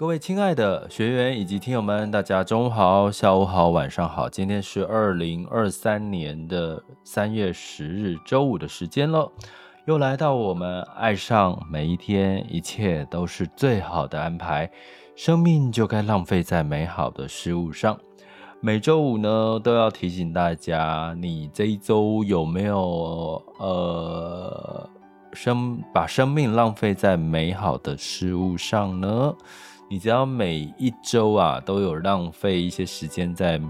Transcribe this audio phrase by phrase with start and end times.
[0.00, 4.30] 各位亲爱的学员以及听友们，大家中午好、下午好、晚上好。
[4.30, 9.30] 今天是二零二三年的三月十日周五的时间了，
[9.84, 14.70] 又来到我们爱上每一天，一切都是最好的安排。
[15.14, 17.94] 生命就该浪费在美好的事物上。
[18.62, 24.88] 每周五呢，都要提醒大家，你这一周有没有呃
[25.34, 29.34] 生把生命浪费在美好的事物上呢？
[29.92, 33.60] 你只要每一周啊都有浪费一些时间在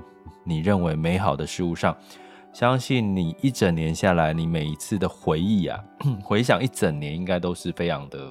[0.44, 1.96] 你认为美好的事物上，
[2.52, 5.82] 相信你一整年下来，你每一次的回忆啊，
[6.22, 8.30] 回想一整年，应该都是非常的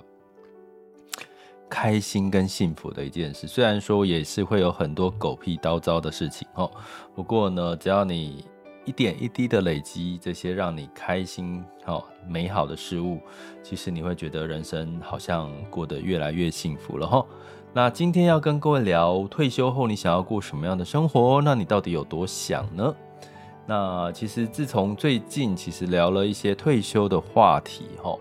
[1.68, 3.48] 开心跟幸福的一件事。
[3.48, 6.70] 虽然说也是会有很多狗屁叨糟的事情哦，
[7.16, 8.46] 不过呢，只要你
[8.86, 13.20] 一点一滴的累积这些让你开心哦美好的事物，
[13.64, 17.26] 其实你会觉得人生好像过得越来越幸福了哈。
[17.72, 21.40] 那今天要跟各位聊退休后你想要过什么样的生活？
[21.44, 22.96] 那你到底有多想呢？
[23.68, 28.18] 那其实自从最近其实聊了一些退休的话题哈，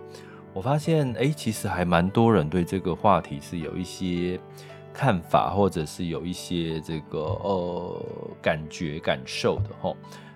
[0.52, 4.38] 我发现哎，其实还蛮多人对这个话题是有一些
[4.92, 8.02] 看法，或者是有一些这个呃
[8.42, 9.94] 感觉感受的哈。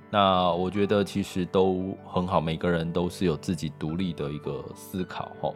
[0.09, 5.53] 那我觉得其实都很好，每个人都是有自己独立的一个思考哈。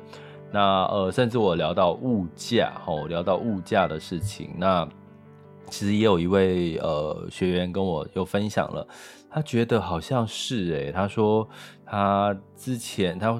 [0.56, 4.54] 那呃，甚至我聊到物价，吼，聊到物价的事情。
[4.56, 4.88] 那
[5.66, 8.88] 其实也有一位呃学员跟我又分享了，
[9.28, 11.46] 他觉得好像是诶，他说
[11.84, 13.38] 他之前他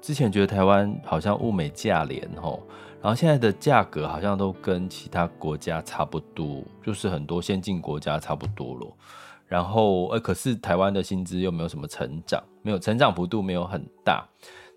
[0.00, 2.62] 之前觉得台湾好像物美价廉，吼，
[3.02, 8.96] 然后现在的价格好像都跟其他国家差不多，就是很多先进国家差不多咯。
[9.46, 14.26] 然后呃，可是台湾的薪资又没有什么成长，没有成长幅度没有很大。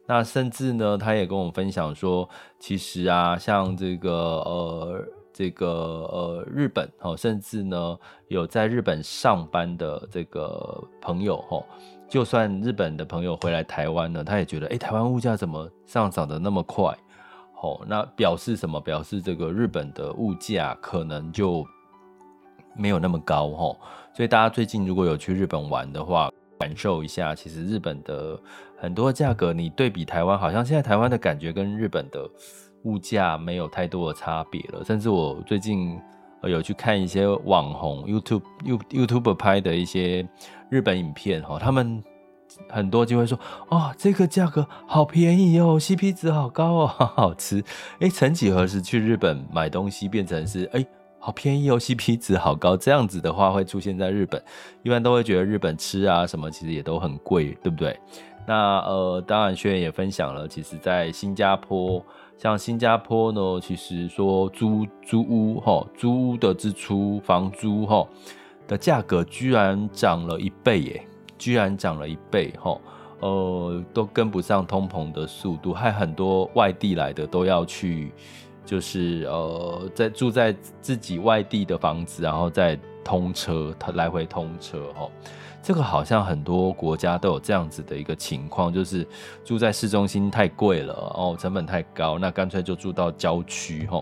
[0.10, 2.28] 那甚至呢，他也跟我分享说，
[2.58, 7.96] 其实啊，像这个呃，这个呃，日本哦，甚至呢，
[8.28, 11.64] 有在日本上班的这个朋友哈，
[12.10, 16.92] 就算日本的朋友回来台湾呢，他也觉得，哎，台湾物价怎么上涨得那么快？
[17.62, 18.82] 哦，那表示什么？
[18.82, 21.64] 表示这个日本的物价可能就
[22.76, 23.78] 没有那么高哈。
[24.12, 28.38] 所以大家最近如果有去日本玩的话，感受一下，其实日本的
[28.80, 32.30] 很多价格，你对比台湾，好像现在台湾的感觉跟日本的
[32.84, 34.84] 物价没有太多的差别了。
[34.86, 36.00] 甚至我最近
[36.44, 38.42] 有去看一些网红 YouTube
[38.90, 40.28] YouTube 拍的一些
[40.70, 42.02] 日本影片，哈，他们
[42.70, 43.38] 很多就会说，
[43.68, 47.64] 哦，这个价格好便宜哦，CP 值好高哦， 好好吃。
[48.00, 50.86] 哎，曾几何时去日本买东西变成是哎。
[51.22, 54.42] 好便宜哦，CP 值好高，这样子的话会出现在日本，
[54.84, 58.00] 一般都会觉得日本吃啊什么其实也都很贵，对不对？
[58.46, 62.04] 那呃，当然学员也分享了，其实在新加坡，
[62.38, 68.08] 像新加坡呢，其实说租租屋哈，租屋的支出房租哈
[68.68, 71.08] 的价格居然涨了一倍耶，
[71.38, 72.80] 居然涨了一倍哈，
[73.20, 78.12] 呃，都跟不上通膨的速度，还很多外地来的都要去。
[78.66, 85.10] 就是呃，在住在自己外地的房子，然后再通车，他来回通车哈。
[85.62, 89.06] 这个好像很多国家都有这样子的一个情况，就是
[89.44, 94.02] 住在市中心太贵了哦，成本太高，那干脆就住到郊区哈。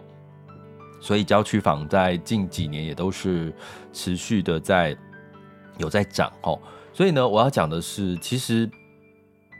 [0.99, 3.53] 所以郊区房在近几年也都是
[3.93, 4.97] 持续的在
[5.77, 6.59] 有在涨哦。
[6.93, 8.69] 所以呢，我要讲的是，其实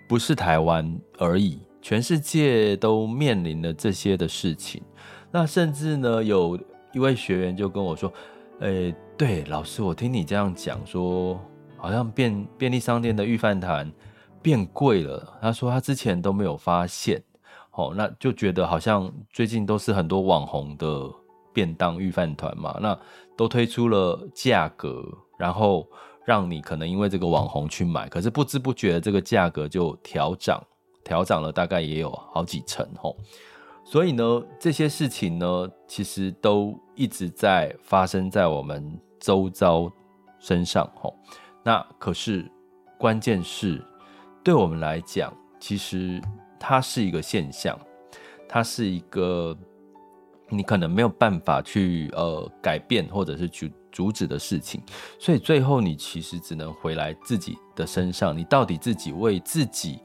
[0.08, 4.82] 不是台湾而已，全世界都面临了这些的事情。
[5.30, 6.60] 那甚至呢，有
[6.94, 8.12] 一位学员就跟我说
[8.62, 11.40] ：“诶、对，老师，我听你这样讲，说
[11.78, 13.92] 好像便便利商店的御饭团
[14.42, 15.38] 变贵了。
[15.42, 17.22] 他说他之前都没有发现，
[17.72, 21.10] 哦，那就觉得好像最近都是很多网红的
[21.54, 22.98] 便当御饭团嘛，那
[23.36, 25.04] 都推出了价格，
[25.38, 25.88] 然后
[26.26, 30.62] 让你可能因为这个网红去买，可是不知不觉这个价格就调涨，
[31.04, 33.16] 调涨了大概也有好几成，吼。”
[33.90, 39.90] 所以呢，这些事情呢，其实都一直在发生在我们周遭
[40.40, 40.86] 身上。
[40.96, 41.16] 吼，
[41.68, 42.50] 那可是
[42.98, 43.84] 关键是，
[44.42, 46.22] 对我们来讲，其实
[46.58, 47.78] 它是一个现象，
[48.48, 49.54] 它是一个
[50.48, 54.82] 你可能没有办法去呃改变或者是去阻止的事情。
[55.20, 60.00] 所以最后，你其实只能回来自己的身上，你到底自己为自己。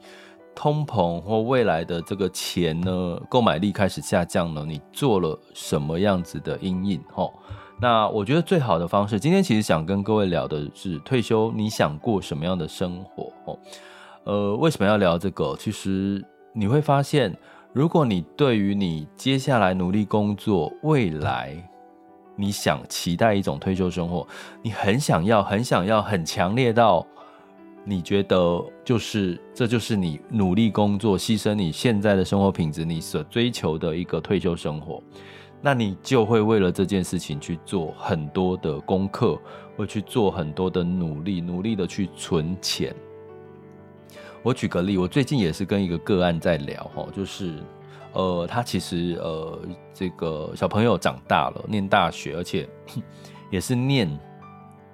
[0.55, 7.03] 通膨或未来的这个钱呢，购买力开始下降了，你做了什么样子的阴影？
[7.11, 7.33] 吼，
[7.83, 13.29] 那我觉得最好的方式，今天其实想跟各位聊的是退休，你想过什么样的生活？
[13.43, 13.59] 哦，
[14.23, 15.53] 呃，为什么要聊这个？
[15.59, 17.35] 其实你会发现，
[17.73, 21.53] 如果你对于你接下来努力工作，未来
[22.37, 24.25] 你想期待一种退休生活，
[24.61, 27.05] 你很想要，很想要，很强烈到。
[27.83, 35.03] 你觉得就是这就是你努力工作、牺牲你现在的生活品质、你所追求的一个退休生活，
[35.65, 39.39] 那你就会为了这件事情去做很多的功课，
[39.77, 42.93] 会去做很多的努力，努力的去存钱。
[44.41, 47.53] 我举个例，我最近也是跟一个个案在聊，哈，就是
[48.11, 49.57] 呃，他其实呃，
[49.93, 52.67] 这个小朋友长大了，念大学，而且
[53.49, 54.19] 也是念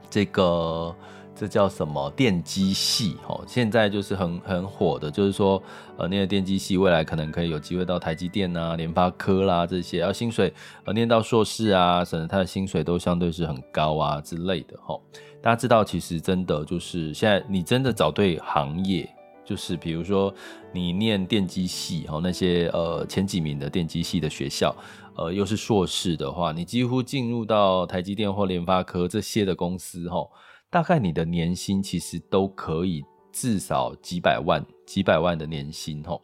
[0.07, 0.95] 这个。
[1.39, 3.15] 这叫什么电机系？
[3.25, 5.63] 哦，现在就是很很火的，就是说，
[5.95, 10.53] 呃，念电机系未来可能可以有机会到台积电啊、联发科啦这些，而薪水
[10.83, 14.77] 呃念到硕士啊，甚至他的薪水都相对是很高啊之类的。
[14.81, 15.00] 哈，
[15.41, 19.09] 大家知道，其实真的就是现在你真的找对行业，
[19.45, 20.33] 就是比如说
[20.74, 24.75] 你念电机系，哈，那些呃前几名的电机系的学校，
[25.15, 30.27] 呃，又是硕士的话，你几乎进入到台积电或联发科这些的公司，哈。
[30.71, 36.21] 大概你的年薪其实都可以至少几百万、几百万的年薪吼，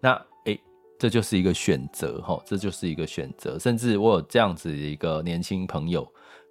[0.00, 0.60] 那诶，
[0.98, 3.56] 这就是一个选择吼，这就是一个选择。
[3.56, 6.04] 甚至我有这样子一个年轻朋友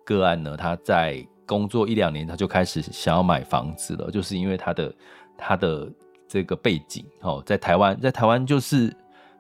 [0.05, 4.95] 个案呢，他在工作一两年，他就开始想要买房子了，就是因为他的
[5.37, 5.91] 他的
[6.27, 8.95] 这个背景吼，在台湾，在台湾就是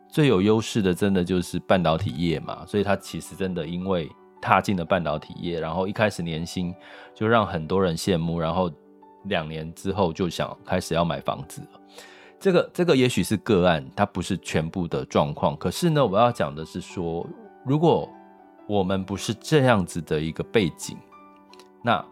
[0.09, 4.09] 最有优势的，真的就是半导体业嘛，所以他其实真的因为。
[4.43, 6.75] 踏进了半导体业，然后一开始年薪
[7.15, 8.69] 就让很多人羡慕，然后
[9.23, 11.79] 两年之后就想开始要买房子了。
[12.37, 15.55] 这个这个也许是个案，它不是全部的状况。
[15.55, 17.25] 可是呢，我要讲的是说，
[17.65, 18.09] 如果
[18.67, 20.97] 我们不是这样子的一个背景，
[21.81, 22.03] 那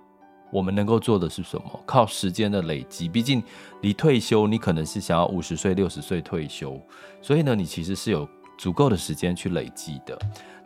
[0.49, 1.79] 我们能够做的是什么？
[1.85, 3.09] 靠时间的累积。
[3.09, 3.43] 毕竟
[3.81, 6.79] 离退休，你可能是想要五十岁、六十岁退休，
[7.21, 8.25] 所以呢，你其实是有
[8.57, 10.17] 足够的时间去累积的。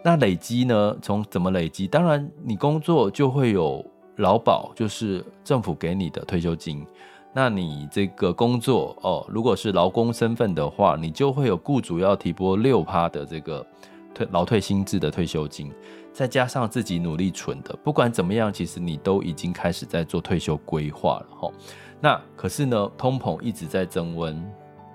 [0.08, 0.96] 那累积呢？
[1.02, 1.88] 从怎么累积？
[1.88, 3.84] 当然，你工作就会有
[4.18, 6.86] 劳保，就是政府给你的退休金。
[7.34, 13.66] 那你这个工作哦，如果是劳工身份的话，你就会有雇主要提拨六趴的这个
[14.14, 15.74] 退劳退新制的退休金，
[16.14, 21.52] 再加上自己努力存的，不管怎么样，其实你都已经开始在做退休规划了哈。
[22.00, 24.40] 那可是呢，通膨一直在增温，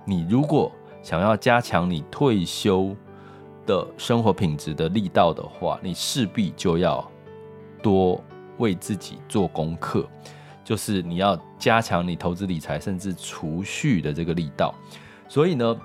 [0.04, 0.70] 你如果
[1.02, 2.94] 想要加强你退休
[3.66, 7.08] 的生活品质的力道的话，你势必就要
[7.82, 8.22] 多
[8.58, 10.08] 为自己做功课，
[10.64, 14.74] 就是你要加强你投资理财甚至储蓄的这个力道。
[15.28, 15.76] 所以呢，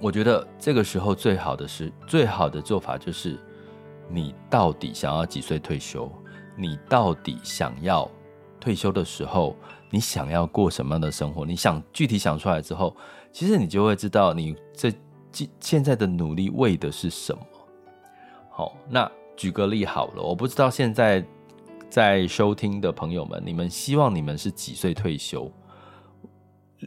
[0.00, 3.38] 我觉得这个时候最好的是最好的做法就是，
[4.08, 6.10] 你到底想要几岁退休？
[6.56, 8.08] 你到底想要
[8.60, 9.56] 退休的时候，
[9.90, 11.44] 你想要过什么样的生活？
[11.44, 12.96] 你想具体想出来之后，
[13.32, 14.92] 其实你就会知道你这。
[15.60, 17.42] 现在的努力为的是什么？
[18.50, 21.24] 好，那举个例好了，我不知道现在
[21.90, 25.50] 在收听的朋友们，你们希望你们是几岁退休？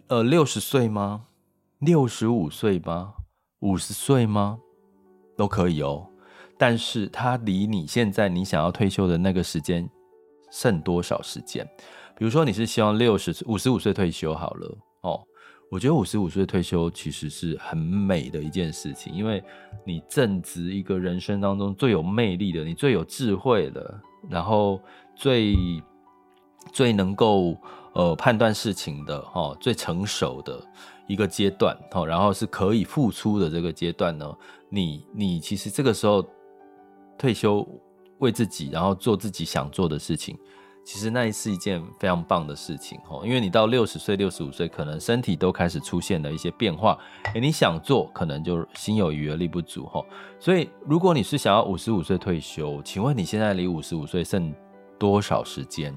[0.07, 1.27] 呃，六十岁吗？
[1.79, 3.13] 六十五岁吗？
[3.59, 4.59] 五十岁吗？
[5.37, 6.07] 都可以哦。
[6.57, 9.89] 但是它离你现在你想要退休的那个时间
[10.51, 11.67] 剩多少时间？
[12.15, 15.25] 比如说你是希望六十五十五岁退休好了哦。
[15.71, 19.41] 我觉得五十五岁退休其实是很美的一件事情，因为
[19.85, 24.81] 你正值一个人生当中最有魅力的，你最有智慧的，然后
[25.15, 25.55] 最
[26.73, 27.55] 最能够
[27.93, 30.61] 呃判断事情的哈，最成熟的
[31.07, 34.29] 一个阶段哈，然后是可以付出的这个阶段呢，
[34.67, 36.21] 你你其实这个时候
[37.17, 37.65] 退休
[38.19, 40.37] 为自己，然后做自己想做的事情。
[40.83, 46.97] 其实那是一件非常棒的事情哦，因为你到六十岁、六十五岁，可能身体都开始出现了一些变化，
[47.33, 50.03] 诶，你想做，可能就心有余而力不足哈。
[50.39, 54.53] 所以，如果你是想要五十五岁退休，请问你现在离五十五岁剩
[54.97, 55.95] 多少时间？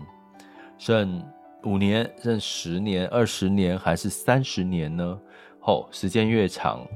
[0.77, 1.25] 剩
[1.65, 5.19] 五年、剩十年、二十年，还是三十年呢？
[5.63, 6.87] 哦，时间越长，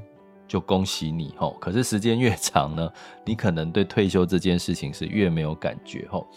[0.47, 1.57] 就恭喜你吼。
[1.59, 2.93] 可是时间越长呢，
[3.25, 6.29] 你可能对退休这件事情是越没有感觉吼。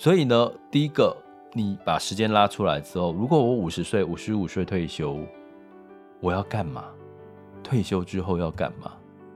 [0.00, 1.14] 所以呢，第一个，
[1.52, 5.18] 你把时间拉出来之后，如果我五十岁、五十五岁退休，
[6.20, 6.86] 我要干嘛？
[7.62, 8.92] 退休之后要干嘛？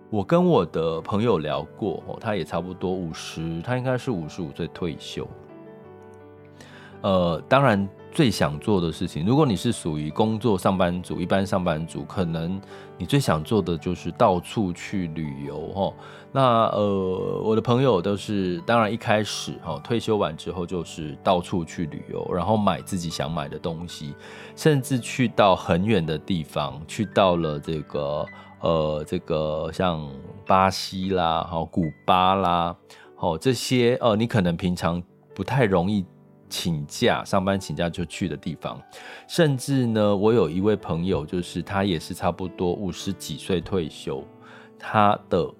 [0.08, 5.28] 我跟我的朋友聊过哦，他也差不多五十，他应该是五十五岁退休。
[7.02, 7.86] 呃，当然。
[8.14, 12.60] 最想做的事情，如果你是属于工作上班族，一般上班族，可能
[12.96, 15.92] 你最想做的就是到处去旅游哈。
[16.30, 24.14] 那呃，我的朋友都是，当然一开始哈，退休完之后就是到处去旅游，然后买自己想买的东西，
[24.54, 28.24] 甚至去到很远的地方，去到了这个
[28.60, 30.08] 呃，这个像
[30.46, 32.76] 巴西啦、哈古巴啦，
[33.16, 35.02] 哦这些呃，你可能平常
[35.34, 36.04] 不太容易。
[36.56, 38.80] 请假上班请假就去的地方，
[39.26, 44.22] 甚至呢，我有一位朋友，就是他也是差不多五十几岁退休，
[44.78, 45.52] 他的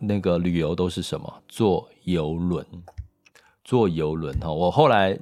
[0.00, 1.42] 那个旅游都是什么？
[1.46, 2.64] 坐游轮，
[3.62, 4.50] 坐游轮哈。
[4.50, 5.18] 我后来。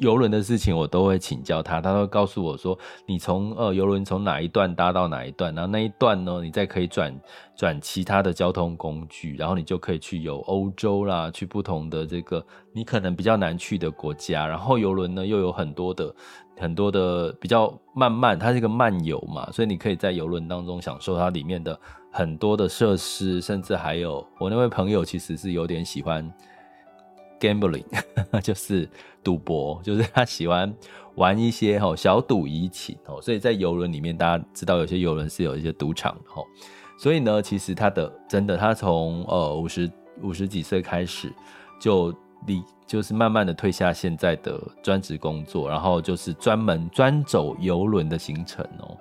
[0.00, 7.18] 游轮的事情我都会请教他，他都会告诉我说，你从呃游轮从哪一段搭到哪一段，然后那一段呢，你再可以转
[7.56, 16.14] 转其他的交通工具，然后你就可以去游欧洲啦，去不同的这个你可能比较难去的国家，然后游轮呢又有很多的
[16.58, 21.78] 很多的比较慢慢，它是一个漫游嘛，所以你可以在游轮当中享受它里面的
[22.10, 26.30] 很多的设施，甚至还有我那位朋友其实是有点喜欢。
[27.40, 27.84] Gambling
[28.42, 28.88] 就是
[29.22, 30.72] 赌博，就是他喜欢
[31.16, 36.42] 玩一些小赌怡情，所以在游轮里面，大家知道有些游轮是有一些赌场的，
[36.98, 39.90] 所以呢，其实他的真的，他从呃五十
[40.22, 41.32] 五十几岁开始
[41.80, 42.14] 就
[42.46, 48.96] 离，就是慢慢的退下现在的专职工作，然后就是专门专走游轮的行程哦。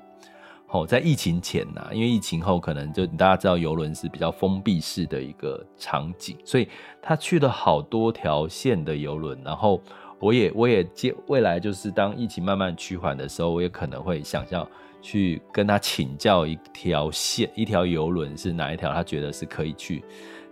[0.75, 6.67] 哦，在疫情前呐，因为疫情后可能就大家知道游轮是比较封闭式的一个场景，所以
[7.01, 9.39] 他去了好多条线的游轮。
[9.41, 9.81] 然后
[10.19, 14.67] 我也我也接未来就是当疫情慢慢趋缓的时候，我也可能会想要
[15.01, 20.03] 去跟他请教一条线，一条游轮是哪一条，他觉得是可以去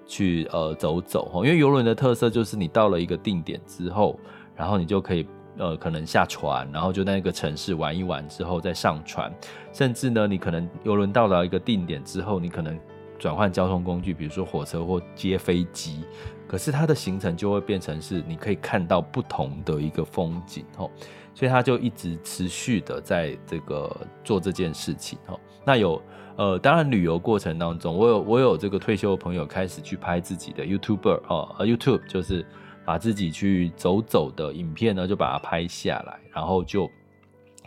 [0.06, 1.44] 去呃走走。
[1.44, 4.18] 因为游轮的特色就是你到了一个定点之后，
[4.56, 5.28] 然后你就可以。
[5.58, 9.32] 呃，可能下船，然后就在那个城市玩一玩之后再上船，
[9.72, 12.80] 甚至呢，你可能游轮到达一个定点之后，你可能
[13.20, 16.04] 转换交通工具，比如说火车或接飞机，
[16.48, 20.90] 可是它的行程就会变成是你可以看到不同的一个风景哦，
[21.36, 25.40] 所以他就一直持续的在这个做这件事情哦。
[25.64, 26.02] 那有
[26.36, 32.44] 呃，当然旅游过程当中，我有我有这个退休的朋友开始去拍自己的 YouTuber 哦，YouTube 就是。
[32.86, 36.90] 把自己去走走的影片呢，就把它拍下来，然后就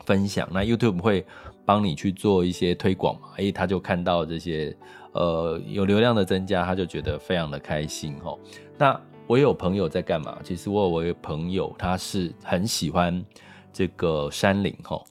[0.04, 0.48] 分享。
[0.52, 1.24] 那 YouTube 会
[1.64, 3.28] 帮你去做一些推广嘛？
[3.38, 4.76] 诶，他就看到这些
[5.12, 8.38] 呃有流量的增加，他就觉得非常的开心哦。
[8.78, 10.38] 那我有朋友在干嘛？
[10.44, 13.24] 其实我有我有朋友，他是很喜欢
[13.72, 15.02] 这个山林哈，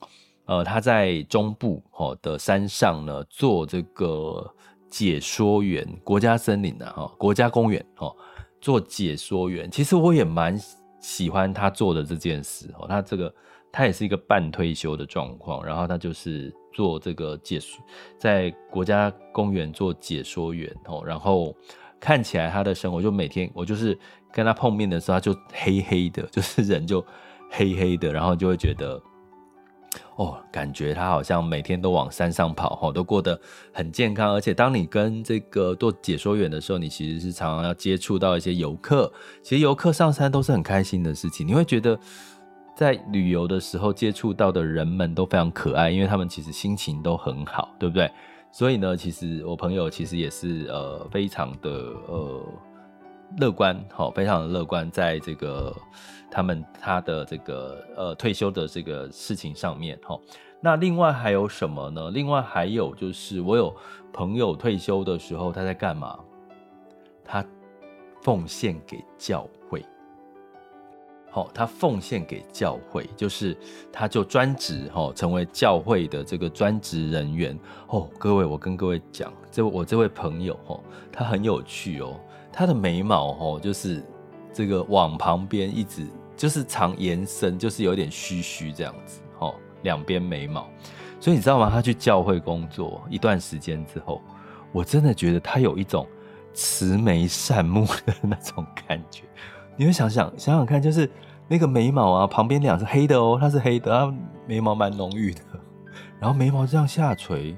[0.45, 4.49] 呃，他在中部哈的山上呢做这个
[4.89, 8.13] 解说员，国家森林的哈，国家公园哈。
[8.65, 10.59] 做解说员，其实我也蛮
[10.99, 12.87] 喜欢他做的这件事哦。
[12.87, 13.31] 他这个
[13.71, 17.79] 他也是一个半退休的状况，然后他就是做这个解说，
[18.17, 21.03] 在国家公园做解说员哦。
[21.05, 21.55] 然后
[21.99, 23.95] 看起来他的生活就每天，我就是
[24.33, 27.05] 跟他碰面的时候，他就黑黑的， 就是人就
[27.51, 28.99] 黑黑的，然后就会觉得。
[30.17, 33.39] 哦，感觉他好像每天都往山上跑，哈，都过得
[33.73, 34.33] 很健康。
[34.33, 39.11] 而且当你跟这个做解说员的时候，你其实是常常要接触到一些游客。
[39.43, 41.45] 其实游客上山都是很开心的事情。
[41.45, 41.99] 你会觉得
[42.75, 48.09] 在旅游的时候接触到的人们都非常可爱，因为他们其实心情都很好，对不对？
[48.51, 51.69] 所以呢，其实我朋友其实也是呃非常的
[52.07, 52.41] 呃
[53.39, 55.75] 乐观，好，非常的乐观，在这个。
[56.31, 60.19] 他们他的这个呃退休的这个事情上面哈，
[60.59, 62.11] 那另外还有什么呢？
[62.11, 63.73] 另外还有就是我有
[64.11, 66.19] 朋友退休的时候他在干嘛？
[67.23, 67.45] 他
[68.21, 69.85] 奉献给教会，
[71.31, 73.55] 好，他奉献给教会，就是
[73.93, 78.09] 他就专职哈，成为教会的这个专职人员哦。
[78.17, 80.77] 各位，我跟各位讲，这我这位朋友哈，
[81.13, 82.19] 他很有趣哦，
[82.55, 84.03] 他的眉毛哦就是
[84.53, 86.07] 这个往旁边一直。
[86.37, 90.67] 就是长延伸，就是有点虚虚这样子，哦，两边眉毛，
[91.17, 91.69] 所以你知道吗？
[91.73, 94.21] 他去教会工作一段时间之后，
[94.73, 96.05] 我真的觉得他有一种
[96.53, 99.23] 慈眉善目的那种感觉。
[99.77, 101.09] 你会想想想想看，就是
[101.47, 104.13] 那个眉毛啊，旁边两是黑的哦，它是黑的，它
[104.45, 105.39] 眉毛蛮浓郁的，
[106.19, 107.55] 然后眉毛这样下垂，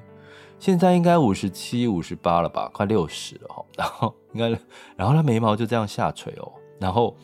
[0.60, 3.64] 现在应该五十七、五十八了吧，快六十了哈。
[3.78, 4.50] 然后应该，
[4.96, 6.52] 然后他眉毛就这样下垂哦。
[6.80, 7.16] 然后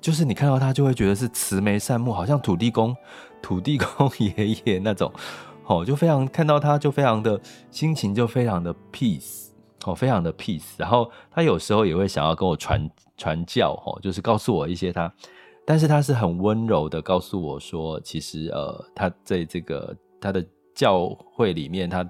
[0.00, 2.94] 就是你看到他就会觉得是慈眉善目，好像土地公、
[3.40, 5.10] 土地公 爷爷那种
[5.64, 9.48] 哦，就非常看到他就非常的心情就非常的 peace
[9.86, 10.74] 哦，非常的 peace。
[10.76, 15.10] 然后他有时候也会想要跟我传传教哦，就是告诉我一些他，
[15.64, 20.44] 但是他是很温柔的告诉我说，其实呃他在这个他的
[20.74, 22.06] 教会里面他。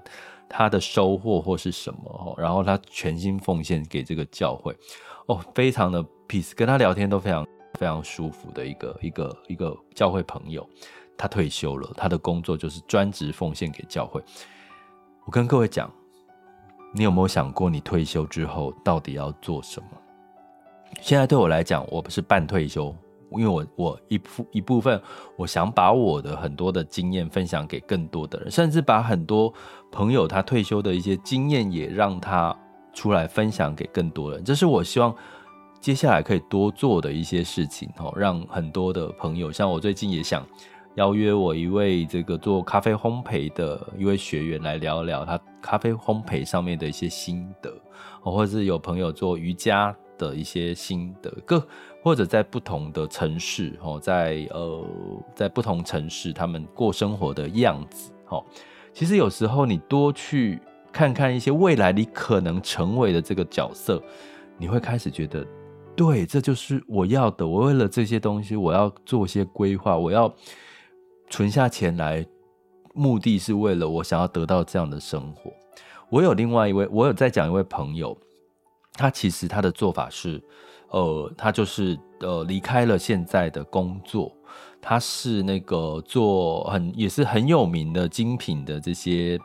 [0.55, 4.71] 他的收获或是什么哦，然后他全心奉献给这个教会，
[5.25, 7.43] 哦，非常的 peace，跟他聊天都非常
[7.79, 10.63] 非常舒服的一个一个一个教会朋友。
[11.17, 14.21] 他退休了，他的工作就是专职奉献给教会。
[15.25, 15.91] 我跟各位讲，
[16.93, 19.87] 你有没有想过，你退休之后到底要做什么？
[21.01, 22.95] 现在对我来讲，我不是半退休。
[23.37, 25.01] 因为我我一部一部分，
[25.37, 29.53] 我想把我的很多的经验分享给更多的人，甚至把很多
[29.91, 32.55] 朋友他退休的一些经验也让他
[32.93, 34.43] 出来分享给更多人。
[34.43, 35.15] 这是我希望
[35.79, 40.45] 接下来可以多做的一些事情哦，让很多的朋友，像我最近也想
[40.95, 47.73] 邀约我一位这个做咖啡烘焙的一位学员来聊聊他咖啡烘焙上面的一些心得，
[48.21, 49.93] 或者是有朋友做瑜伽
[50.29, 51.65] 的一些心得各。
[52.01, 54.85] 或者在不同的城市，哦，在呃，
[55.33, 58.43] 在不同城市，他们过生活的样子，哦，
[58.91, 60.59] 其实有时候你多去
[60.91, 64.03] 看看一些未来你可能成为的这个角色，
[64.57, 65.47] 你会开始觉得，
[65.95, 67.47] 对，这就是我要的。
[67.47, 70.29] 我为了这些东西，我要做些规划，我要
[71.29, 72.25] 存下钱来，
[72.93, 75.49] 目的是为了我想要得到这样的生活。
[76.09, 78.17] 我有另外一位，我有在讲一位朋友，
[78.93, 80.41] 他其实他的做法是。
[80.89, 84.31] 呃，他就是呃离开了现在的工作，
[84.79, 89.39] 他是那个做很也是很有名的精品的这些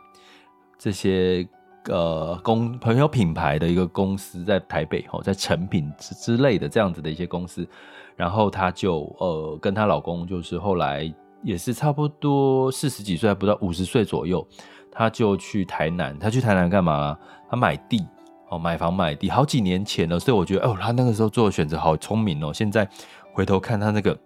[0.78, 1.49] 这些
[1.87, 7.67] 呃公朋友品牌的一个公司，在台北哦，在成品之之类的这样子的一些公司，
[8.15, 11.11] 然后他就呃跟她老公就是后来
[11.43, 14.47] 也是差不多四十几岁，还不到五十岁左右，
[14.93, 17.19] 他就去台南，他去台南干嘛？
[17.49, 18.06] 他买地。
[18.50, 22.52] 哦，买房买地好几年前了，所以我觉得，哦，他那个时候做的选择好聪明哦。
[22.52, 22.89] 现在
[23.32, 24.17] 回头看他那个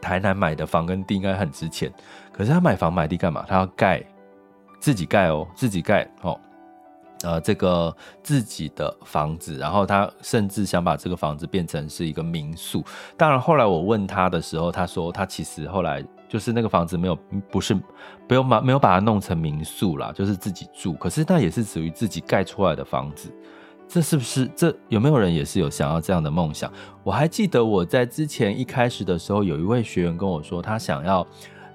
[0.00, 1.92] 台南买的房跟地应该很值钱，
[2.32, 3.44] 可是他买房买地干嘛？
[3.46, 4.02] 他要盖
[4.80, 6.38] 自己盖哦，自己盖哦，
[7.22, 12.84] 呃，这个自己的房子，然后他甚至想把这个房子变成是一个民宿。
[13.16, 16.04] 当然，后来我问他的时候，他说他其实后来。
[16.32, 17.14] 就是那个房子没有，
[17.50, 17.78] 不是，
[18.26, 20.94] 不用把没有把它弄成民宿啦，就是自己住。
[20.94, 23.30] 可是那也是属于自己盖出来的房子，
[23.86, 24.46] 这是不是？
[24.56, 26.72] 这有没有人也是有想要这样的梦想？
[27.04, 31.26] 我还记得我在之前一开始的时候，有一位学员跟我说，他想要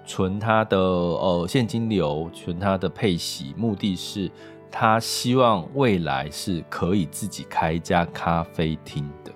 [0.07, 4.27] 存他的呃现金流，存他的配息，目的是
[4.71, 9.31] 他希望未来是可以自己开一家咖啡厅的。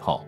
[0.00, 0.24] 好，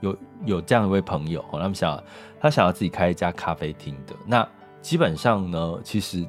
[0.00, 0.14] 有
[0.44, 1.98] 有这样一位朋友，他们想。
[2.42, 4.46] 他想要自己开一家咖啡厅的，那
[4.80, 6.26] 基本上呢，其实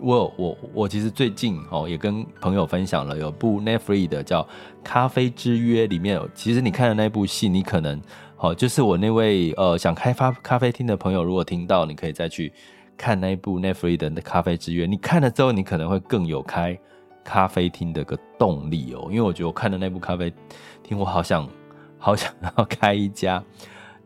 [0.00, 4.42] 我我我其实最近哦也跟朋友分享了，有部 Netflix 的叫
[4.82, 8.02] 《咖啡之约》，里面其实你看的那部戏，你可能
[8.34, 12.52] 好就是我那位呃想开发咖啡厅的朋友，如果听到，你可以再去
[12.96, 16.76] 看那一部 Netflix 的《咖啡之约》，你看了之后，你可能会更有开
[17.22, 20.34] 咖啡厅的个动力哦，因为我觉得我看的那部咖啡
[20.82, 21.48] 厅，我好想
[21.96, 23.40] 好想要开一家。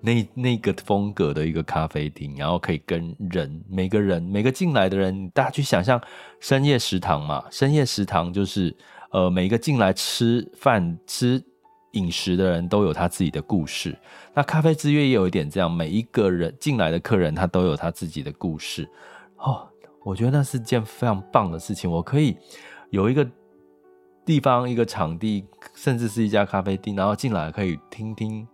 [0.03, 6.01] 那那个风格的一个咖啡厅，然后可以跟人每个人每个进来的人，大家去想象
[6.41, 7.45] 深夜食堂嘛。
[7.51, 8.77] 深夜食堂就是
[9.13, 11.41] 呃，每一个进来吃饭吃
[11.93, 13.97] 饮食的人都有他自己的故事。
[14.35, 18.89] 那咖啡之约也有一点这样，每一个人进来的客人他都有他自己的故事。
[19.37, 19.69] 哦，
[20.05, 21.89] 我觉得那是件非常棒的事情。
[21.89, 22.37] 我可以
[22.91, 23.25] 有一个
[24.25, 28.49] 地方、一个场地，甚至是一家咖啡厅，然后进来可以听听。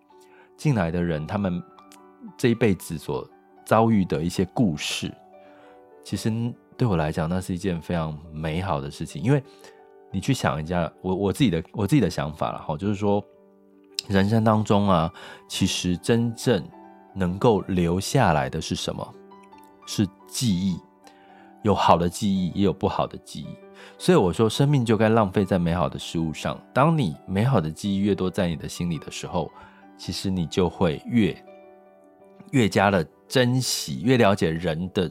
[0.59, 1.62] 进来的人，他们
[2.37, 3.27] 这一辈子所
[3.64, 5.11] 遭遇的一些故事，
[6.05, 6.31] 其实
[6.77, 9.23] 对我来讲，那是一件非常美好的事情。
[9.23, 9.42] 因为
[10.11, 13.25] 你去想一下，我我自己的我自己的想法了哈，就是说，
[14.09, 15.11] 人生当中啊，
[15.49, 16.62] 其实真正
[17.14, 19.14] 能够留下来的是什么？
[19.87, 20.79] 是记忆，
[21.62, 23.47] 有好的记忆，也有不好的记忆。
[23.97, 26.61] 所以我说，生命就该浪费在美好的事物上。
[26.75, 29.51] 当你美好的记忆越多在你的心里的时候，
[29.98, 31.37] 其实你就会越
[32.52, 35.11] 越加的珍惜，越了解人的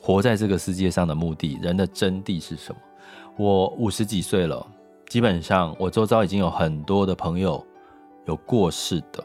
[0.00, 2.80] 活在这个世界上的目的，人的真谛是什么。
[3.36, 4.66] 我五十几岁了，
[5.08, 7.64] 基本上我周遭已经有很多的朋友
[8.26, 9.22] 有过世的，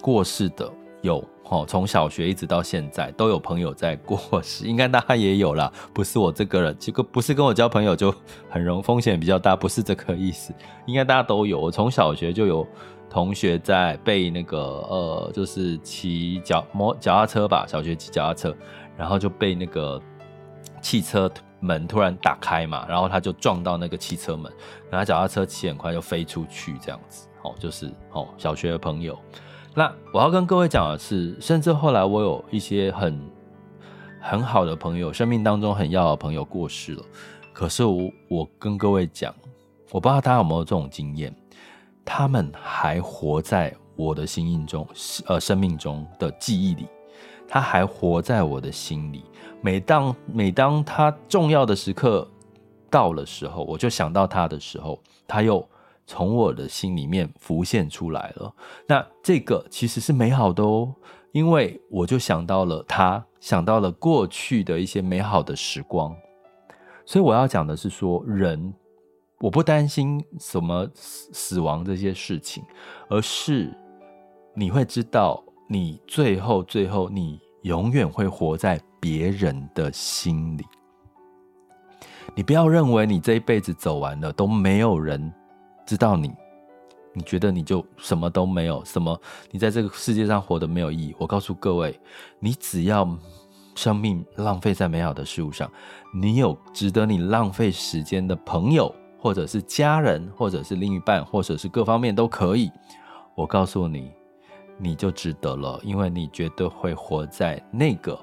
[0.00, 0.70] 过世的
[1.00, 8.14] 有哦，从小学一直到现在都有朋友在过世，应该大家也有啦，不是我这个人，这个不是跟我交朋友就
[8.50, 10.52] 很容风险比较大，不是这个意思，
[10.86, 11.58] 应该大家都有。
[11.58, 12.66] 我从小学就有
[13.08, 18.54] 同学在被那个呃，就是骑脚摩脚踏车吧，小学骑脚踏车，
[18.96, 20.00] 然后就被那个
[20.80, 24.52] 汽车门突然打开嘛，然后他就撞到那个汽车门，
[24.90, 29.18] 然后脚踏车骑很快就飞出去，这样子哦，就是哦，小学的朋友。
[29.74, 33.20] 那我要跟各位讲的是，甚至后来我有一些很
[34.20, 37.02] 很好的朋友，生命当中很要好的朋友过世了。
[37.52, 39.34] 可是我我跟各位讲，
[39.90, 41.34] 我不知道大家有没有这种经验，
[42.06, 44.88] 他们还活在我的心印中，
[45.26, 46.86] 呃，生命中的记忆里，
[47.46, 49.22] 他还活在我的心里。
[49.60, 52.26] 每当每当他重要的时刻
[52.88, 55.68] 到了时候，我就想到他的时候，他又。
[56.08, 58.54] 从我的心里面浮现出来了，
[58.86, 60.94] 那这个其实是美好的哦，
[61.32, 66.14] 因为我就想到了他，想到了过去的一些美好的时光，
[67.04, 68.72] 所以我要讲的是说，人
[69.40, 72.64] 我不担心什么死死亡这些事情，
[73.08, 73.76] 而是
[74.54, 80.64] 你会知道，你最后最后你永远会活在别人的心里，
[82.34, 85.32] 你不要认为你这一辈子走完了都没有人。
[85.84, 86.34] 知道你，
[87.12, 89.16] 你觉得你就什么都没有，什么
[89.52, 91.14] 你在这个世界上活得没有意义。
[91.16, 91.96] 我告诉各位，
[92.40, 93.08] 你只要
[93.76, 95.70] 生命浪费在美好的事物上，
[96.12, 102.70] 你有值得你浪费时间的朋友，或者是家人，或者是另一半，或者是各方面都可以。
[103.34, 104.12] 我告诉你，
[104.78, 108.18] 你就值得了，因为你绝对会活在那个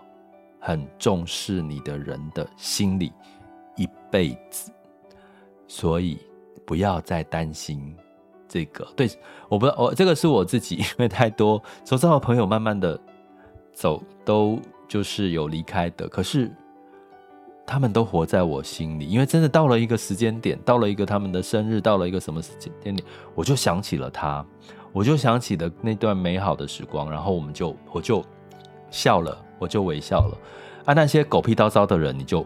[0.60, 3.12] 很重视你的人的心里
[3.76, 4.72] 一辈子，
[5.68, 6.20] 所以。
[6.66, 7.94] 不要再担心
[8.48, 9.10] 这个，对，
[9.50, 12.98] 我不，我这个是我自己， 因为太多周遭的朋友慢慢的
[13.74, 16.50] 走，都就是有离开的，可是
[17.66, 22.96] 他们都活在我心里，因为真的到了一个时间点，到了一个他们的生日，到了一个什么时间点，
[23.36, 24.46] 我就想起了他，
[24.92, 28.24] 我就想起了那段美好的时光，然后我们就我就
[28.90, 30.38] 笑了，我就微笑了，
[30.86, 32.46] 啊，那些狗屁叨叨的人，你就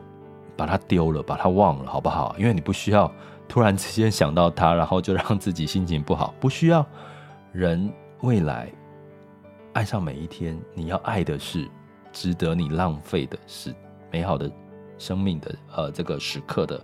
[0.56, 2.36] 把他丢了，把他忘了，好不好？
[2.38, 3.12] 因为你不需要。
[3.50, 6.86] 突然之间想到他，然后就让自己心情不好，不需要。
[7.54, 8.70] 人未来
[9.72, 11.66] 爱上每一天，你要爱的是
[12.12, 13.74] 值得你浪费的是
[14.12, 14.52] 美好的
[14.98, 16.82] 生命的呃这个时刻的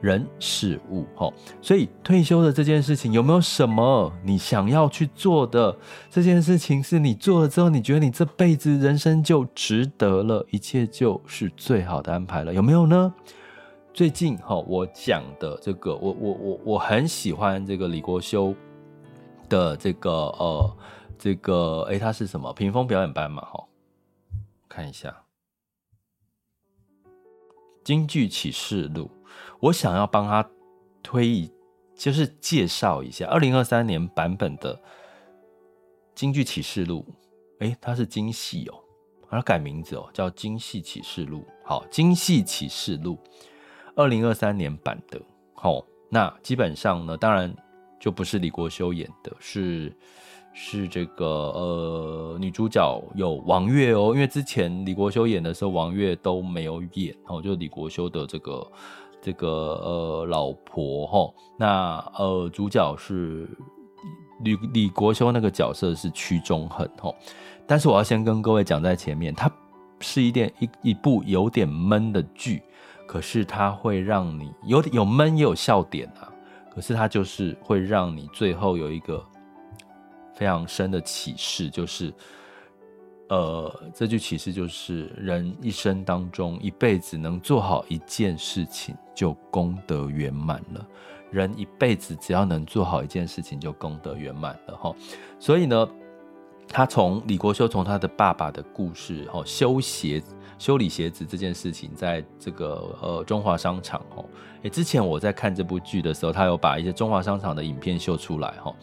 [0.00, 1.32] 人事物齁。
[1.62, 5.76] 所以退休的这件事情有没有什么你想要去做的？
[6.10, 13.12] 这件事情是你做了之后，你觉得你这辈子人生就值得了，一切就是最好的安排了，有没有呢？
[13.94, 18.54] 最近哈，我讲的这个，我我我我很喜欢这个李国修
[19.48, 20.76] 的这个呃，
[21.18, 23.40] 这个哎，他是什么屏风表演班嘛？
[23.42, 23.64] 哈，
[24.68, 25.16] 看一下
[27.86, 29.08] 京剧启示录，
[29.60, 30.44] 我想要帮他
[31.04, 31.48] 推，
[31.94, 34.76] 就是介绍一下二零二三年版本的
[36.12, 37.06] 京剧启示录。
[37.60, 38.74] 哎，他是京戏哦，
[39.30, 41.46] 他改名字哦，叫京戏启示录。
[41.64, 43.16] 好，京戏启示录。
[43.94, 45.22] 二零二三年版的，
[45.54, 47.54] 好，那基本上呢，当然
[48.00, 49.96] 就不是李国修演的，是
[50.58, 58.72] 是这个呃女主角有王月哦，因为之前李国修演的时候，王月都没有演哦，就李国修的这个
[59.20, 63.46] 这个呃老婆哈，那呃主角是
[64.40, 67.14] 李李国修那个角色是屈中恒哈，
[67.66, 69.52] 但是我要先跟各位讲在前面，它
[70.00, 72.62] 是一点一一部有点闷的剧。
[73.06, 76.32] 可是它会让你有有闷也有笑点啊，
[76.74, 79.24] 可是它就是会让你最后有一个
[80.36, 82.12] 非常深的启示，就是，
[83.28, 90.86] 呃，这句启示就是人一生当中一辈子能做好一件事情就功德圆满了，
[91.30, 94.94] 人一辈子只要能做好一件事情就功德圆满了哈，
[95.40, 95.88] 所以呢，
[96.68, 100.22] 他从李国修从他的爸爸的故事哈修鞋。
[100.58, 104.24] 修理鞋子这件事情，在这个呃中华商场哦，
[104.62, 108.74] 诶，之前我在看这部剧的时候，他有把一些中华商场的影片秀出来哈，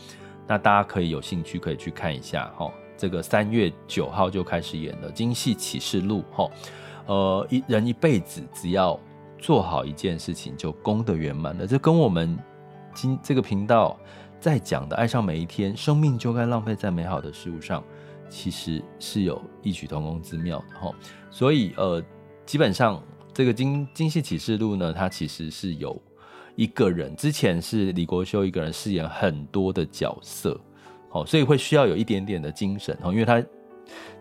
[0.48, 2.72] 那大家可以有兴趣可以去看一下哈。
[2.98, 6.50] 这个三月九号就开始演了《京戏启示录》哈，
[7.08, 9.00] 呃，一人一辈子只要
[9.38, 12.38] 做好一件事情就功德圆满了，这跟我们
[12.94, 14.00] 今这个频道
[14.40, 17.84] 在讲的“爱上每一天，生命就该浪费在美好的事物上”。
[18.30, 20.92] 其实是有异曲同工之妙的哈，
[21.30, 22.04] 所以呃，
[22.48, 23.00] 基本上
[23.32, 25.96] 这个京京戏启示录呢，它其实是有
[26.56, 30.60] 一个人，之前是李国修一个人饰演很多的角色，
[31.10, 33.44] 好，所以会需要有一点点的精神哈，因为他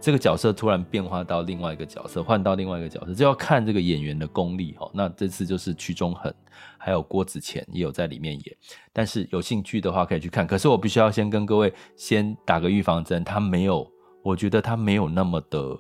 [0.01, 4.90] 这个角色突然变化到另外一个角色，换到另外一个角色，就要看这个演员的功力哦。
[4.92, 6.35] 那这次就是屈中恒，
[6.77, 8.57] 还有郭子乾也有在里面演。
[8.92, 10.47] 但是有兴趣的话可以去看。
[10.47, 13.88] 可是我必须要先跟各位先打个预防针，他没有，
[14.23, 15.79] 我觉得他没有那么的。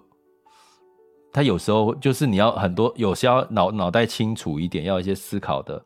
[1.32, 5.84] 他有时候就是你要很多，有些要脑脑袋清楚一点，要一些思考的，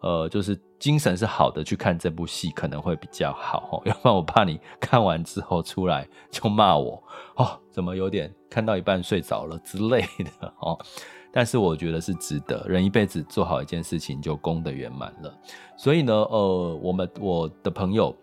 [0.00, 7.02] 呃，就是精神是好的去看这部戏可能会比较好哦， 要不然我怕你看完之后出来就骂我
[7.36, 10.78] 哦，怎么有点看到一半睡着了之类的哦。
[11.32, 15.34] 但是我觉得是值得，人一辈子做好一件事情就功德圆满了。
[15.76, 18.14] 所以呢，呃，我们我的朋友，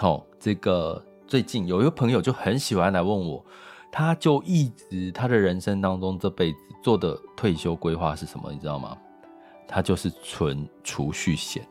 [0.00, 3.44] 哦，这个最近有一个朋友就很喜欢来问我。
[3.94, 8.50] 他就一直他的人生当中这辈子做的退休规划是什么？
[8.50, 8.96] 你知道吗？
[9.72, 11.66] 他就是存储蓄险。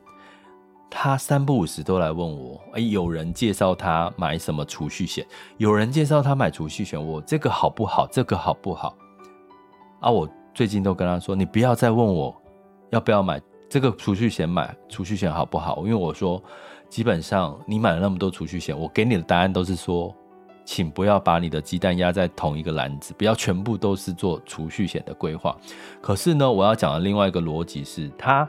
[0.89, 5.25] 他三不五时都来问我，哎，有人介绍他买什么储蓄险？
[5.57, 8.07] 有人介绍他买储蓄险，我这个好不好？
[8.07, 8.97] 这个好不好？
[9.99, 12.35] 啊，我最近都跟他说，你不要再问我
[12.89, 15.77] 要不要买这个储蓄险，买储蓄险好不好？
[15.85, 16.43] 因为我说，
[16.89, 20.13] 基本上你买了那么多储蓄险，我给你的答案都是说。
[20.73, 25.53] 请不要把你的鸡蛋压在同一个篮子，不要全部都是做储蓄险的规划。
[25.99, 28.47] 可是呢，我要讲的另外一个逻辑是，他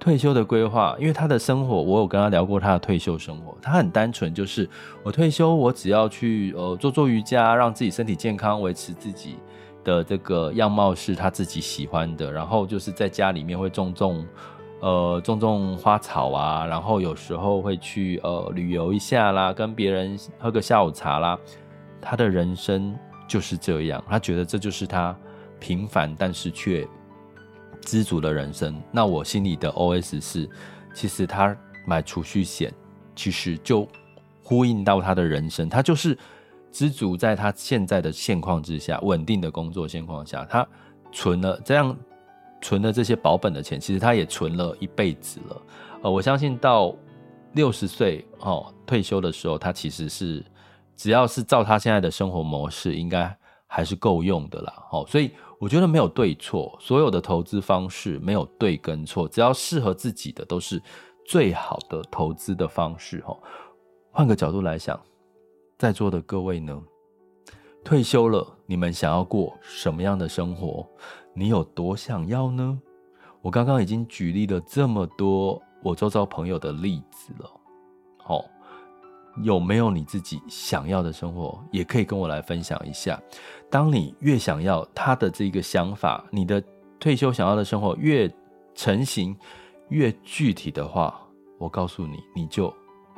[0.00, 4.66] 退休的规划，因为他的生活，我有跟他聊过他的退休生活，他很单纯，就是
[5.02, 9.36] 我退休，我只要去呃做做瑜伽，让自己身体健康，维持自己
[9.84, 14.26] 的这个样貌是他自己喜欢的，然后就是在家里面会种种。
[14.80, 21.38] 呃，种种花草啊，然后有时候会去呃旅游一下啦，跟别人喝个下午茶啦。
[22.00, 22.94] 他的人生
[23.26, 25.16] 就是这样，他觉得这就是他
[25.58, 26.86] 平凡但是却
[27.80, 28.80] 知足的人生。
[28.92, 30.48] 那我心里的 OS 是，
[30.94, 32.72] 其实他买储蓄险，
[33.14, 33.88] 其实就
[34.42, 36.16] 呼应到他的人生，他就是
[36.70, 40.68] 知足，在他现在的现况之下，稳定的工作现况下，他
[41.10, 41.96] 存了这样。
[42.66, 45.62] 存的这些保本的钱，其实他也存了一辈子了。
[46.02, 46.92] 呃，我相信到
[47.52, 50.44] 六十岁哦退休的时候，他其实是
[50.96, 53.32] 只要是照他现在的生活模式，应该
[53.68, 54.84] 还是够用的啦。
[54.90, 60.82] 哦，所以我觉得没有对错，所有的投资方式没有对跟错，只要适合自己的都是
[61.24, 63.22] 最好的投资的方式。
[63.28, 63.38] 哦，
[64.10, 65.00] 换个角度来想，
[65.78, 66.76] 在座的各位呢，
[67.84, 70.84] 退休了，你们想要过什么样的生活？
[71.38, 72.80] 你有多想要呢？
[73.42, 77.50] 我刚刚已经举例了这么多我周遭朋友的例子了，
[78.16, 78.42] 好，
[79.42, 81.62] 有没有你自己想要的生活？
[81.70, 83.22] 也可以跟我来分享一下。
[83.70, 86.60] 当你越想要他的这个想法，你的
[86.98, 88.28] 退休想要的生活越
[88.74, 89.36] 成型、
[89.90, 91.20] 越具体的话，
[91.58, 92.74] 我告诉你，你就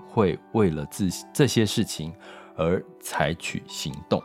[0.08, 2.12] 会为了这这些事情
[2.56, 4.20] 而采取行动，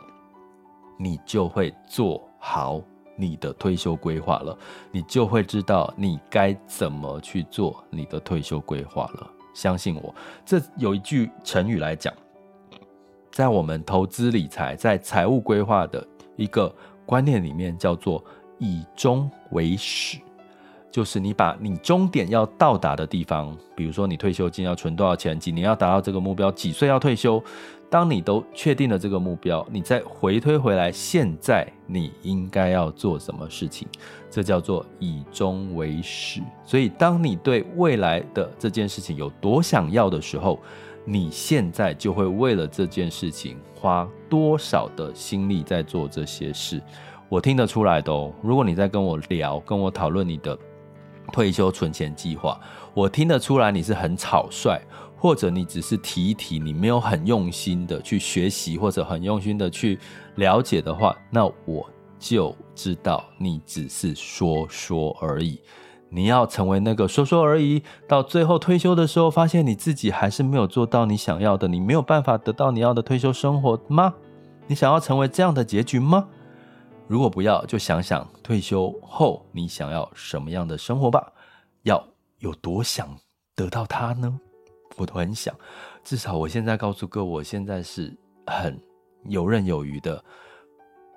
[0.98, 2.82] 你就会做好。
[3.16, 4.56] 你的退休规划了，
[4.90, 9.30] 你就会知道你该怎么去做你的退休规划了。
[9.54, 12.12] 相信我，这有一句成语来讲，
[13.30, 16.04] 在我们投资理财、在财务规划的
[16.36, 16.74] 一个
[17.06, 18.24] 观念里面，叫做
[18.58, 20.18] 以终为始，
[20.94, 27.42] 就是你把你终点要到达的地方，比如说你退休金要存多少钱，几年要达到这个目标，几岁要退休。
[27.90, 33.88] 当你都确定了这个目标，你再回推回来，现在你应该要做什么事情？
[34.30, 36.40] 这叫做以终为始。
[36.64, 40.60] 所以，当你对未来的这件事情有多想要的时候，
[41.04, 46.80] 你现在就会为了这件事情花多少的心力在做这些事。
[47.28, 48.32] 我听得出来的哦。
[48.40, 50.56] 如果你在跟我聊、跟我讨论你的
[51.34, 52.56] 退休存钱计划，
[52.94, 54.80] 我听得出来你是很草率。
[55.16, 59.98] 或者你只是提一提，你没有很用心的去学习，或者很用心的去
[60.34, 65.58] 了解的话，那我就知道你只是说说而已。
[66.10, 74.12] 你要成为那个说说而已，到最后退休的时候，发现你自己还是没有做到你想要的，你没有办法得到你要的退休生活吗？
[74.66, 76.26] 你想要成为这样的结局吗？
[77.06, 81.32] 如果不要，就想想退休后你想要什么样的生活吧。
[81.82, 82.02] 要
[82.38, 83.14] 有多想
[83.54, 84.40] 得到它呢？
[84.96, 85.54] 我都很想，
[86.02, 88.80] 至少我现在告诉各位，我现在是很
[89.24, 90.24] 游刃有余的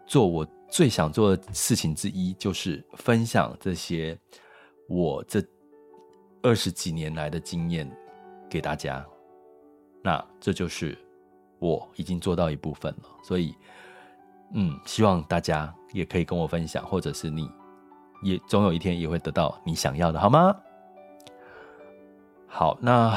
[0.06, 4.18] 做我最想做的事情之一，就是分享这些
[4.90, 5.42] 我这
[6.42, 7.90] 二十几年来的经验
[8.50, 9.06] 给大家。
[10.04, 10.98] 那这就是
[11.60, 13.56] 我已经做到一部分了，所以，
[14.54, 17.50] 嗯，希望大家也可以跟我分享，或者是你
[18.24, 20.56] 也总有一天也会得到你想要的，好吗？
[22.48, 23.14] 好，那。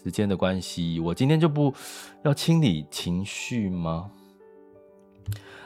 [0.00, 1.74] 时间的关系，我今天就不
[2.22, 4.08] 要清理情绪吗？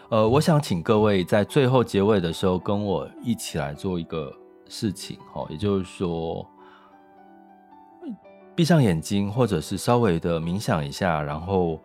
[0.08, 4.34] 呃，我想请各位在最后结尾的时候跟我一起来做一个
[4.68, 6.44] 事情，哈，也就是说，
[8.56, 11.78] 闭上眼睛，或者是稍微的冥想一下，然后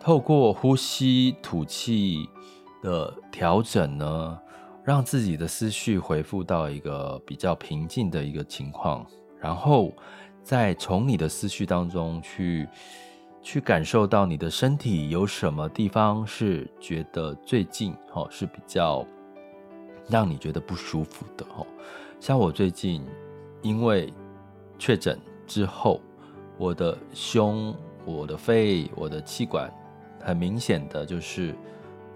[0.00, 2.26] 透过呼吸、吐气
[2.84, 4.38] 的调整呢，
[4.84, 9.04] 让自己的思绪恢复到一个比较平静的一个情况，
[9.40, 9.90] 然后
[10.42, 12.68] 再从你的思绪当中去。
[13.46, 19.06] 去感受到你的身体有什么地方是觉得最近哦是比较
[20.08, 21.66] 让你觉得不舒服的哦，
[22.18, 23.06] 像我最近
[23.60, 24.10] 因为
[24.78, 26.00] 确诊之后，
[26.56, 29.70] 我的胸、我的肺、我的气管
[30.22, 31.54] 很明显的就是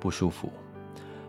[0.01, 0.51] 不舒服，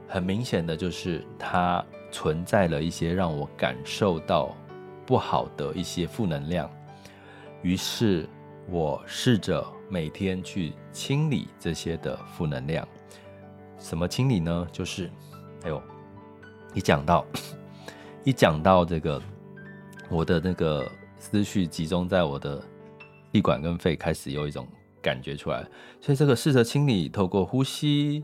[0.07, 4.55] 很明显的就是它存在了一些让我感受到
[5.05, 6.69] 不好的一些负能量，
[7.61, 8.27] 于是
[8.69, 9.65] 我试着。
[9.91, 12.87] 每天去清理这些的负能量，
[13.79, 14.67] 什么清理呢？
[14.71, 15.09] 就是，
[15.63, 15.81] 哎呦，
[16.75, 17.25] 一讲到，
[18.23, 19.19] 一讲到这个，
[20.11, 22.63] 我的那个思绪集中在我的
[23.33, 24.67] 气管跟肺，开始有一种
[25.01, 25.67] 感觉出来。
[25.99, 28.23] 所以这个试着清理，透过呼吸，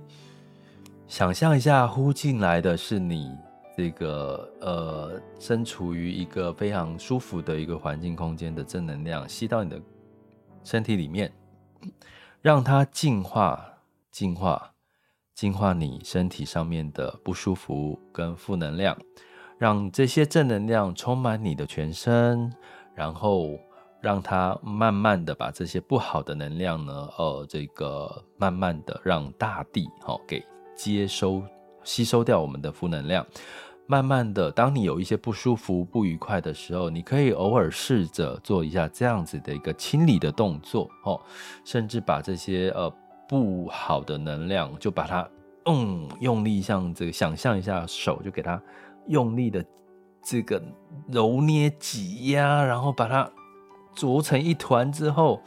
[1.08, 3.32] 想象一下，呼进来的是你
[3.78, 9.80] 这个呃，身处于一个非常舒服的一个环境空间的正能量，吸到你的
[10.64, 11.32] 身体里面。
[12.42, 13.64] 让它净化、
[14.12, 14.74] 净化、
[15.34, 18.98] 净化你身体上面的不舒服跟负能量，
[19.58, 22.52] 让这些正能量充满你的全身，
[22.94, 23.60] 然后
[24.00, 30.44] 让它慢慢的把这些不好的能量呢，呃，这个慢慢的让大地好给
[30.76, 31.42] 接收、
[31.84, 33.26] 吸收掉我们的负能量。
[33.88, 41.22] 慢慢的，当你有一些不舒服、不愉快的时候，你可以偶尔试着做一下这样子的一个清理的动作哦，
[41.64, 42.92] 甚至把这些呃
[43.30, 45.30] 不好的能量，就把它
[45.66, 48.60] 嗯用力像这个想象一下手，就给它
[49.06, 49.64] 用力的
[50.24, 50.60] 这个
[51.08, 53.30] 揉捏挤压，然后把它
[53.96, 55.40] 揉成一团之后，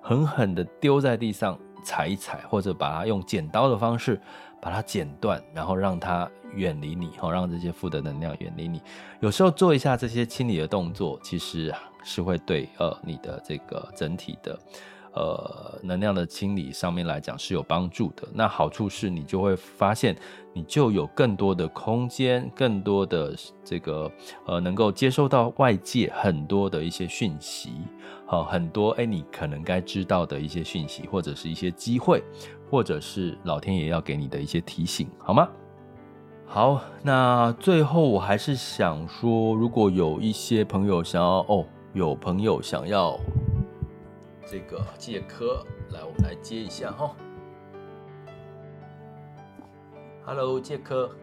[0.00, 4.18] 狠狠的丢在地上踩一踩，或者把它用剪刀的方式
[4.62, 6.26] 把它剪断，然后让它。
[6.54, 8.78] 远离你，好让这些负的能量远离你。
[9.20, 14.58] 有时候做一下这些清理的动作，其实是会对呃你的这个整体的
[15.14, 18.26] 呃能量的清理上面来讲是有帮助的。
[18.32, 20.16] 那好处是你就会发现，
[20.52, 24.10] 你就有更多的空间，更多的这个
[24.46, 27.72] 呃能够接收到外界很多的一些讯息，
[28.26, 32.22] 好很多哎你可能该知道的一些讯息，或者是一些机会，
[32.70, 35.48] 或者是老天爷要给你的一些提醒，好吗？
[36.46, 43.18] 好，那最后我还是想说，如果有一些朋友想要哦，有朋友想要
[44.46, 47.14] 这个借科，来，我们来接一下哈。
[50.24, 51.14] Hello，借科。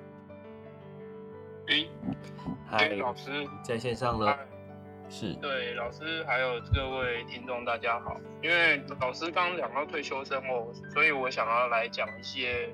[1.68, 1.88] 诶，
[2.68, 4.38] 嗨，老师在线上了。
[5.10, 5.34] 是。
[5.36, 8.20] 对，老师还有各位听众，大家好。
[8.42, 12.74] 因为老师刚讲到退休生活，所以我想要来讲一些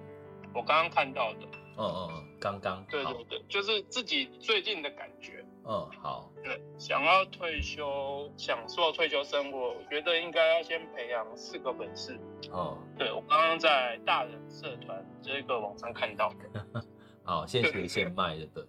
[0.54, 1.40] 我刚刚看到的。
[1.78, 5.45] 嗯嗯嗯，刚刚对对对，就是自己最近的感觉。
[5.68, 6.32] 嗯，好。
[6.44, 12.20] 对，想要退休，享受退休生活，我觉得应该要先培养四个本事。
[12.52, 16.86] 哦、嗯，对我刚刚在大人社团这个网上看到的。
[17.26, 18.46] 好，先学先卖的。
[18.46, 18.64] 对，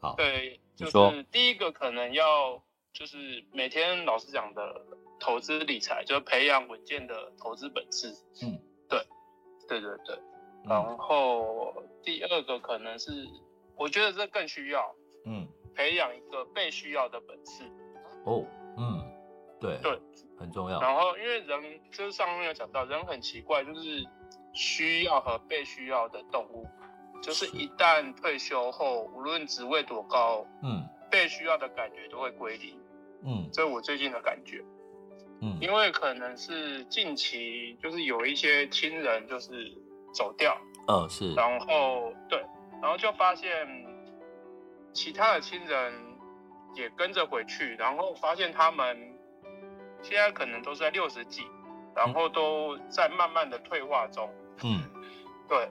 [0.00, 0.14] 好。
[0.16, 2.60] 对，就是第一个可能要
[2.92, 4.84] 就是每天老师讲的
[5.20, 8.12] 投资理财，就是培养稳健的投资本事。
[8.42, 8.58] 嗯，
[8.88, 9.06] 对，
[9.68, 10.18] 对对对。
[10.64, 13.12] 然后第二个可能是，
[13.76, 15.46] 我觉得这更需要，嗯，
[15.80, 17.64] 培养一个被需要的本事。
[18.24, 18.44] 哦，
[18.76, 19.02] 嗯，
[19.58, 19.98] 对对，
[20.38, 20.78] 很重要。
[20.78, 24.06] 然后因为人就是上面有讲到，人很奇怪，就是
[24.52, 26.66] 需要和被需要的动物，
[27.22, 32.78] 就是一旦退休后，无论职位多高，嗯，被需要的感觉都会归零。
[33.24, 34.62] 嗯，这是我最近的感觉。
[35.40, 39.72] 嗯，因为可能是近期就是有一些亲人就是。
[40.12, 42.44] 走掉，嗯，是，然后对，
[42.82, 43.48] 然后就发现
[44.92, 45.92] 其他的亲人
[46.74, 49.18] 也跟着回去，然后发现他们
[50.02, 51.46] 现在可能都是在六十几，
[51.94, 54.28] 然后都在慢慢的退化中，
[54.62, 54.82] 嗯，
[55.48, 55.68] 对，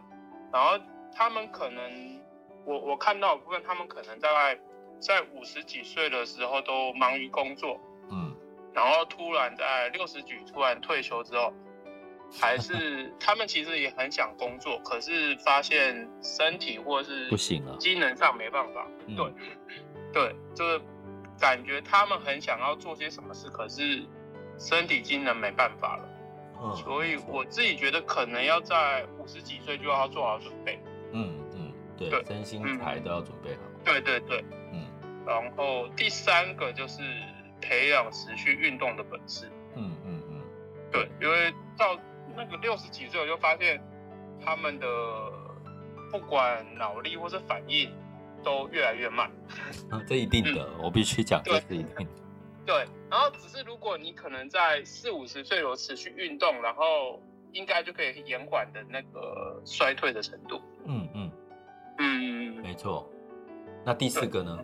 [0.51, 0.79] 然后
[1.13, 2.21] 他们可能
[2.65, 4.59] 我我看到部分，他们可能大概
[4.99, 8.35] 在五十几岁的时候都忙于工作，嗯，
[8.73, 11.53] 然后突然在六十几突然退休之后。
[12.31, 18.87] 还是他们其实也很想工作，可是发现身体或是不行了，机能上没办法。
[19.07, 19.33] 对，
[20.13, 20.81] 对，就是
[21.39, 24.05] 感觉他们很想要做些什么事，可是
[24.57, 26.09] 身体机能没办法了。
[26.61, 30.77] 嗯，所以我自己觉得可能要在五十几岁就要做好准备。
[31.13, 33.61] 嗯嗯，对，对身心财都要准备好。
[33.83, 34.85] 对对对，嗯。
[35.25, 37.01] 然后第三个就是
[37.61, 39.49] 培养持续运动的本事。
[39.75, 40.41] 嗯嗯嗯，
[40.91, 41.97] 对，因为到
[42.39, 43.81] 那个六十几岁，我就发现
[44.41, 44.87] 他们的
[46.09, 47.93] 不管脑力或是反应
[48.41, 49.29] 都越来越慢。
[49.91, 52.21] 啊，这一定的，嗯、我必须讲，这是一定的。
[52.65, 57.21] 对，然后只是如果你可能在四五十岁有持续运动，然后
[57.51, 60.61] 应该就可以延缓的那个衰退的程度。
[60.85, 61.31] 嗯嗯
[61.97, 63.09] 嗯，没错。
[63.83, 64.57] 那第四个呢？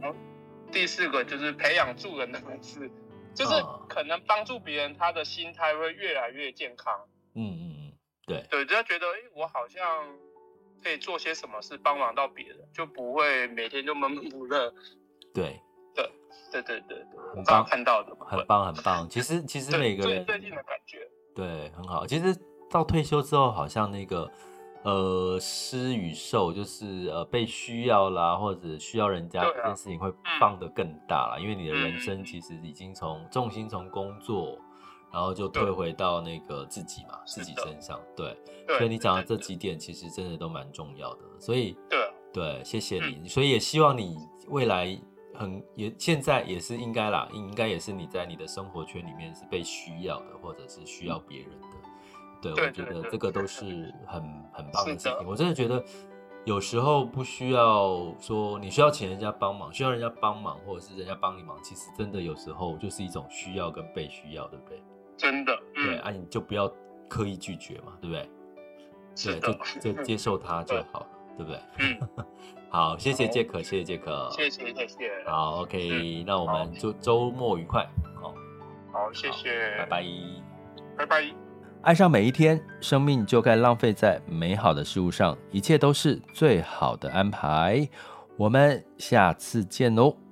[0.72, 2.90] 第四个就是培养助人的本事，
[3.34, 3.52] 就是
[3.90, 6.94] 可能帮助别人，他的心态会越来越健康。
[7.36, 7.94] 嗯嗯嗯，
[8.26, 9.82] 对对，就觉得哎，我好像
[10.84, 14.74] 可以做些什么事帮忙到别人，就不会每天就闷闷不乐。
[15.34, 15.62] 对。
[16.52, 17.06] 对对对对，
[17.36, 19.10] 很棒，看到的，很棒很棒。
[19.10, 21.00] 其实其 实每个人最近的感觉，
[21.34, 22.08] 对，很好。
[22.08, 22.34] 其实
[22.70, 24.32] 到退休之后，好像那个
[24.84, 30.10] 呃施与受，就是呃被需要啦，或者需要人家这件事情会
[30.40, 31.40] 放得更大了。
[31.42, 34.58] 因为你的人生其实已经从重心从工作，
[35.16, 37.98] 然后就退回到那个自己嘛，自己身上。
[38.16, 38.38] 对，
[38.78, 41.22] 所以你讲的这几点其实真的都蛮重要的。
[41.40, 42.00] 所以对
[42.34, 43.26] 对，谢谢你。
[43.30, 44.18] 所以也希望你
[44.50, 45.00] 未来。
[45.38, 51.68] 很也现在也是应该啦，应该也是你在你的生活圈里面是被需要的，或者是需要别人的。
[52.42, 55.12] 对，我觉得这个都是很很棒的事情。
[55.28, 55.84] 我真的觉得
[56.46, 64.82] 有时候不需要说你需要请人家帮忙，需要人家帮忙，或者是人家帮你忙，其实真的有时候就是一种需要跟被需要，对不对？
[65.18, 66.72] 真的，嗯、对啊，你就不要
[67.08, 68.30] 刻意拒绝嘛，对不对？
[69.16, 71.08] 对，就就 接受它就好了，
[71.38, 71.62] 对，对不对？
[71.80, 72.26] 嗯。
[72.70, 75.10] 好，谢谢杰克，谢谢杰克，谢谢谢谢。
[75.26, 77.88] 好，OK，那我们就周末愉快。
[78.22, 78.34] 好，
[78.92, 80.06] 好，谢谢，拜拜，
[80.98, 81.24] 拜拜。
[81.84, 87.88] 爱上每一天，生命就该浪费在美好的事物上，一切都是最好的安排。
[88.36, 90.25] 我们下次见喽。